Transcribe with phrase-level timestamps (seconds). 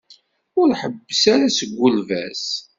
[0.59, 2.43] Ur ḥebbes ara seg ulbas.